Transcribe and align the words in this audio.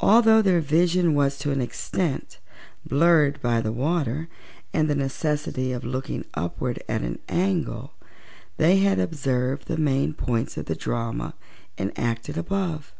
Although 0.00 0.42
their 0.42 0.60
vision 0.60 1.14
was 1.14 1.38
to 1.38 1.50
an 1.52 1.62
extent 1.62 2.38
blurred 2.86 3.40
by 3.40 3.62
the 3.62 3.72
water 3.72 4.28
and 4.74 4.90
the 4.90 4.94
necessity 4.94 5.72
of 5.72 5.84
looking 5.84 6.26
upward 6.34 6.82
at 6.86 7.00
an 7.00 7.18
angle, 7.30 7.94
they 8.58 8.76
had 8.80 8.98
observed 8.98 9.66
the 9.66 9.78
main 9.78 10.12
points 10.12 10.58
of 10.58 10.66
the 10.66 10.76
drama 10.76 11.32
enacted 11.78 12.36
above. 12.36 12.92